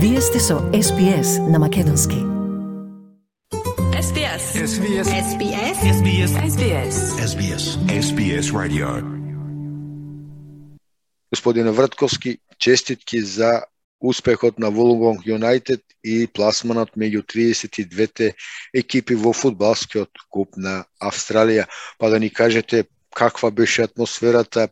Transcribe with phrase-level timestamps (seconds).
[0.00, 2.16] Вие сте со SPS на Македонски.
[4.06, 4.42] SBS.
[4.72, 5.06] SBS.
[5.26, 5.76] SBS.
[5.98, 6.30] SBS.
[6.52, 6.96] SBS.
[7.30, 7.62] SBS.
[8.04, 8.88] SBS Radio.
[11.30, 13.62] Господине Вртковски, честитки за
[14.00, 18.34] успехот на Вулунгонг Юнайтед и пласманот меѓу 32-те
[18.74, 21.66] екипи во фудбалскиот куп на Австралија.
[21.98, 22.84] Па да ни кажете
[23.14, 24.68] каква беше атмосферата,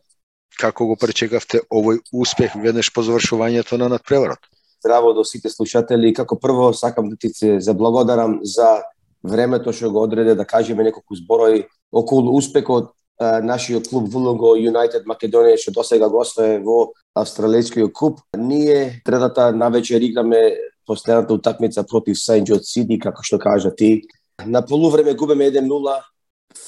[0.57, 4.39] како го пречекавте овој успех веднаш по завршувањето на надпреварот?
[4.79, 6.13] Здраво до сите слушатели.
[6.13, 8.83] Како прво сакам да ти се заблагодарам за
[9.23, 15.57] времето што го одреде да кажеме неколку зборови околу успехот нашиот клуб Вулонго Юнайтед Македонија
[15.57, 16.23] што досега го
[16.63, 18.19] во австралискиот куп.
[18.37, 20.53] Ние третата навечер играме
[20.85, 24.03] последната утакмица против Сајн Джот Сиди, како што кажа ти.
[24.45, 26.01] На полувреме губеме 1-0,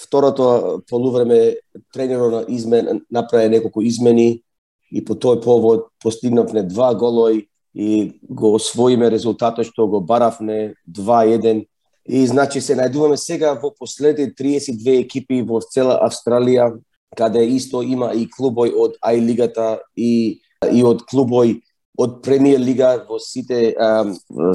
[0.03, 1.57] второто полувреме
[1.93, 4.43] тренерот на измен направи неколку измени
[4.91, 11.65] и по тој повод постигнавме два голои и го освоиме резултатот што го баравме 2-1
[12.09, 16.71] и значи се најдуваме сега во последни 32 екипи во цела Австралија
[17.17, 21.59] каде исто има и клубој од Ај лигата и и од клубој
[21.99, 23.73] од премиер лига во сите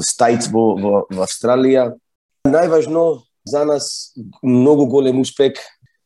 [0.09, 1.91] стајц во, во, во Австралија.
[2.45, 5.61] Најважно за нас многу голем успех,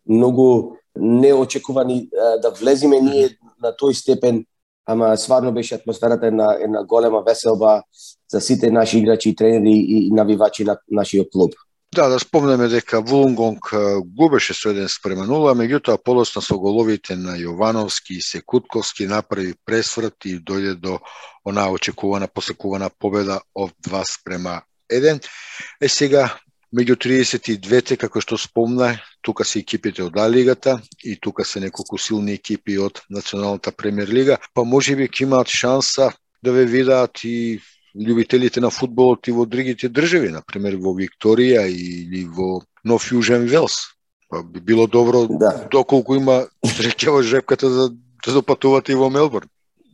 [0.06, 3.30] многу неочекувани да влезиме ние
[3.62, 4.44] на тој степен
[4.90, 7.82] ама сварно беше атмосферата една, една голема веселба
[8.32, 11.54] за сите наши играчи, тренери и навивачи на нашиот клуб.
[11.96, 13.74] Да, да спомнеме дека Вулунгонг
[14.06, 20.26] губеше со 1 спрема 0, меѓутоа полосно со головите на Јовановски и Секутковски направи пресврт
[20.26, 21.00] и дојде до
[21.46, 25.26] онаа очекувана, посекувана победа од 2 спрема 1.
[25.82, 26.30] Е сега
[26.76, 32.38] меѓу 32-те, како што спомна, тука се екипите од А-лигата и тука се неколку силни
[32.38, 36.12] екипи од Националната премиер лига, па може би ќе имаат шанса
[36.44, 37.60] да ве видаат и
[37.98, 43.50] љубителите на фудбалот и во другите држави, на пример во Викторија или во Нов Јужен
[43.50, 43.98] Велс.
[44.30, 45.68] Па би било добро Да.
[45.72, 47.90] доколку има среќа во жепката за
[48.26, 49.50] да допатувате и во Мелбурн.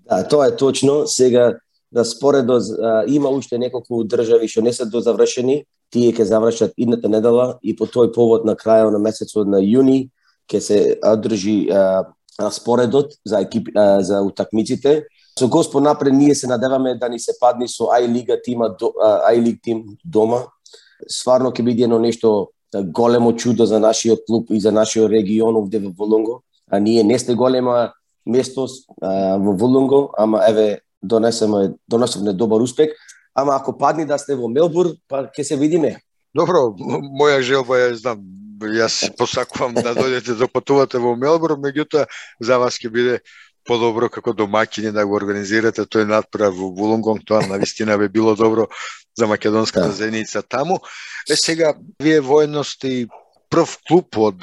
[0.06, 1.08] Да, тоа е точно.
[1.08, 1.56] Сега
[1.92, 2.60] да споредо
[3.08, 5.64] има уште неколку држави што не се дозавршени,
[5.96, 10.10] тие ќе завршат идната недела и по тој повод на крајот на месецот на јуни
[10.52, 15.06] ќе се одржи споредот распоредот за екип а, за утакмиците.
[15.40, 19.40] Со Господ напред ние се надеваме да ни се падни со Ај лига тима Ај
[19.40, 20.44] лиг тим дома.
[21.08, 25.80] Сварно ќе биде едно нешто големо чудо за нашиот клуб и за нашиот регион овде
[25.80, 26.42] во Волонго.
[26.72, 27.94] А ние не сте голема
[28.26, 28.68] место
[29.02, 32.90] во Волонго, ама еве донесеме донесовме добар успех.
[33.36, 35.98] Ама ако падни да сте во Мелбурн, па ќе се видиме.
[36.36, 36.72] Добро,
[37.20, 38.24] моја желба ја знам.
[38.56, 42.06] Јас посакувам да дојдете да патувате во Мелбурн, меѓутоа
[42.40, 43.18] за вас ќе биде
[43.68, 48.68] подобро како домаќини да го организирате тој надправ во Вулунгонг, тоа навистина би било добро
[49.18, 49.94] за македонската Да.
[49.94, 50.80] зеница таму.
[51.30, 53.08] Е сега вие воедно сте и
[53.50, 54.40] прв клуб од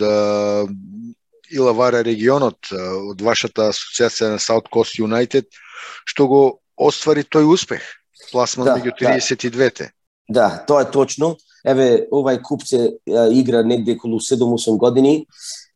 [1.51, 2.73] Илавара регионот,
[3.13, 5.45] од вашата асоциација на South Coast United,
[6.05, 7.83] што го оствари тој успех.
[8.31, 9.17] Пласман Да, меѓу да.
[9.19, 9.91] 32-те.
[10.29, 11.37] Да, тоа е точно.
[11.65, 15.27] Еве, овај куп се а, игра негде околу 7-8 години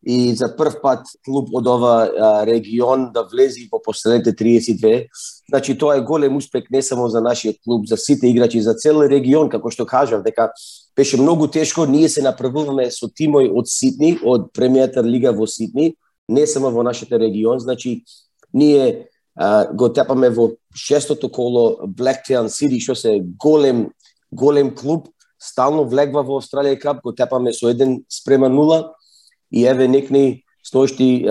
[0.07, 5.07] и за прв пат клуб од ова а, регион да влези во последните 32.
[5.49, 9.03] Значи, тоа е голем успех не само за нашиот клуб, за сите играчи, за цел
[9.03, 10.51] регион, како што кажав, дека
[10.97, 15.95] беше многу тешко, ние се направуваме со тимој од Сидни, од премијата лига во Сидни,
[16.28, 18.03] не само во нашите регион, значи
[18.53, 23.88] ние а, го тепаме во шестото коло Blacktown City, што се голем
[24.32, 25.08] голем клуб,
[25.38, 28.92] стално влегва во Австралија Кап, го тепаме со еден спрема нула
[29.52, 31.24] и еве некни стоишти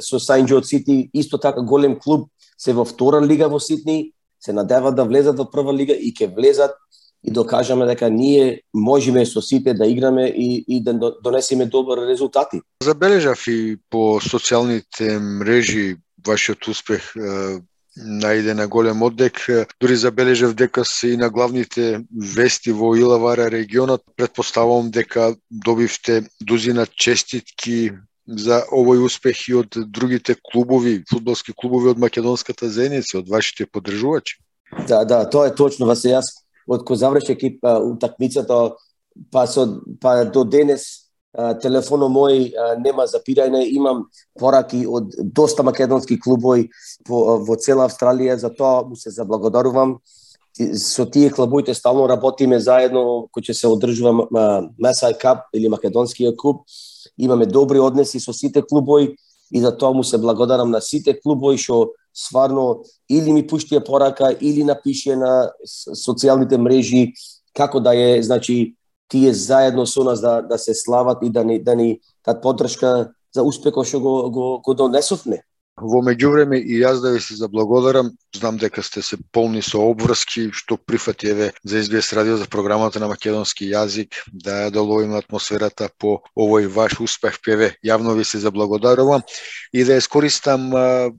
[0.00, 4.52] со Сајн Джот Сити, исто така голем клуб, се во втора лига во Сидни, се
[4.52, 6.76] надева да влезат во прва лига и ќе влезат
[7.24, 12.60] и докажаме дека ние можеме со сите да играме и, и да донесеме добри резултати.
[12.82, 15.96] Забележав и по социјалните мрежи
[16.26, 17.14] вашиот успех
[17.96, 19.40] најде на голем оддек.
[19.80, 24.02] Дури забележав дека се и на главните вести во Илавара регионот.
[24.16, 27.92] Предпоставувам дека добивте дузина честитки
[28.26, 34.42] за овој успех и од другите клубови, фудбалски клубови од македонската зеница, од вашите поддржувачи.
[34.88, 35.86] Да, да, тоа е точно.
[35.86, 36.34] Васе јас
[36.66, 38.74] од кој заврши екип утакмицата,
[39.30, 39.66] па со
[40.02, 41.05] па до денес
[41.36, 44.06] Телефоно мој нема запирање, имам
[44.40, 46.70] пораки од доста македонски клубови
[47.04, 49.98] по, во цела Австралија, за тоа му се заблагодарувам.
[50.56, 54.46] Со тие клубоите стално работиме заедно, кој ќе се одржува а,
[54.80, 56.64] Месај Кап или Македонскиот куп.
[57.18, 59.16] Имаме добри односи со сите клубови
[59.52, 64.32] и за тоа му се благодарам на сите клубови што сварно или ми пуштија порака
[64.40, 67.12] или напише на социјалните мрежи
[67.56, 68.74] како да е значи
[69.08, 73.12] тие заедно со нас да да се слават и да ни да ни дат поддршка
[73.34, 75.42] за успехот што го го го донесовме.
[75.76, 80.48] Во меѓувреме и јас да ви се заблагодарам, знам дека сте се полни со обврски
[80.56, 85.90] што прифати еве за SBS радио за програмата на македонски јазик да ја доловиме атмосферата
[85.98, 87.76] по овој ваш успех певе.
[87.84, 89.20] Јавно ви се заблагодарувам
[89.72, 90.72] и да искористам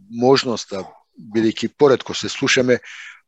[0.10, 2.80] можноста да, бидејќи поредко се слушаме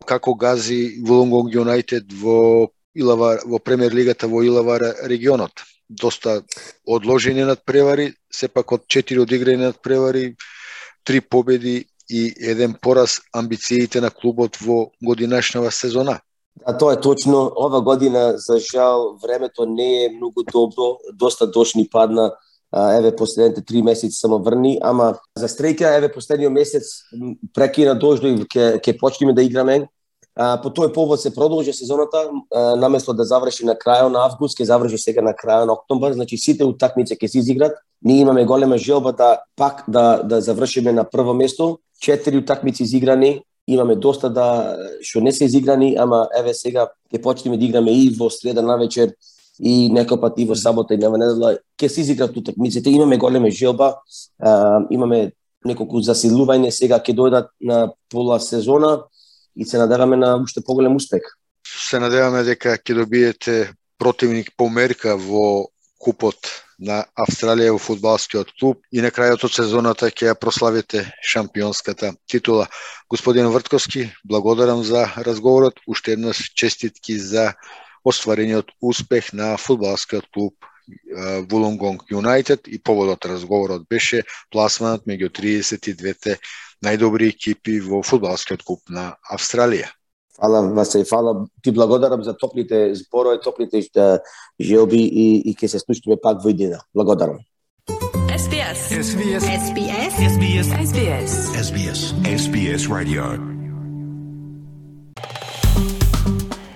[0.05, 5.51] како гази Wollongong United во Илавар во премиер лигата во Илавар регионот.
[5.89, 6.43] Доста
[6.85, 10.35] одложени над превари, сепак од 4 одиграни над превари
[11.03, 16.19] три победи и еден пораз амбициите на клубот во годинашнава сезона.
[16.65, 17.51] А тоа е точно.
[17.55, 20.97] Ова година, за жал, времето не е многу добро.
[21.13, 22.35] Доста дошни падна.
[22.97, 27.01] Еве, последните три месеци само врни, ама за стреќа, еве, последниот месец
[27.53, 29.87] прекина дождо и ќе, ќе почнеме да играме.
[30.39, 32.29] По тој повод се продолжи сезоната,
[32.79, 36.37] наместо да заврши на крајот на август, ќе заврши сега на крајот на октомбар, значи
[36.39, 37.75] сите утакмици ќе се изиграт.
[38.01, 41.79] Ние имаме голема желба да пак да да завршиме на прво место.
[41.99, 47.57] Четири утакмици изиграни, имаме доста да што не се изиграни, ама еве сега ќе почнеме
[47.57, 49.11] да играме и во среда на вечер
[49.59, 51.57] и некој пат и во сабота и нема недела.
[51.75, 52.89] Ќе се изиграат утакмиците.
[52.89, 53.99] Имаме голема желба,
[54.39, 55.33] а, имаме
[55.65, 56.71] неколку засилување.
[56.71, 59.03] Сега ќе дојдат на пола сезона
[59.55, 61.21] и се надеваме на уште поголем успех.
[61.67, 65.69] Се надеваме дека ќе добиете противник по мерка во
[65.99, 66.37] купот
[66.79, 72.69] на Австралија во фудбалскиот клуб и на крајот од сезоната ќе ја прославите шампионската титула.
[73.11, 77.53] Господин Вртковски, благодарам за разговорот, уште еднаш честитки за
[78.03, 80.55] остварениот успех на фудбалскиот клуб
[81.49, 86.39] Вулонгонг Юнайтед и поводот разговорот беше пласманот меѓу 32-те
[86.85, 89.91] најдобри екипи во фудбалскиот клуб на Австралија.
[90.39, 93.81] Фала Васе, фала ти благодарам за топлите зборови, топлите
[94.59, 96.79] желби и, и ќе се слушаме пак во иднина.
[96.95, 97.39] Благодарам.
[98.39, 98.79] SBS.
[99.03, 99.43] SBS.
[99.67, 100.13] SBS.
[100.35, 100.67] SBS.
[100.87, 101.31] SBS.
[101.67, 101.99] SBS.
[102.23, 103.25] SBS Radio.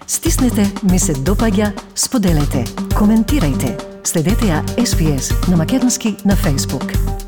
[0.08, 2.66] Стиснете, ми се допаѓа, споделете,
[3.00, 3.78] коментирајте.
[4.04, 7.23] Следете ја SBS на Македонски на Facebook.